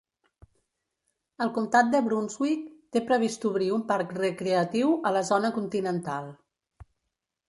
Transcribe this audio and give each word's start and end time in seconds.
El 1.45 1.49
comtat 1.57 1.91
de 1.95 1.99
Brunswick 2.07 2.63
té 2.97 3.03
previst 3.11 3.45
obrir 3.49 3.67
un 3.75 3.83
parc 3.91 4.15
recreatiu 4.21 4.95
a 5.11 5.13
la 5.19 5.23
zona 5.29 5.53
continental. 5.59 6.33